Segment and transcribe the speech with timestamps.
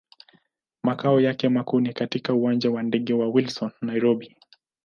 [0.83, 4.35] Makao yake makuu ni katika Uwanja wa ndege wa Wilson, Nairobi.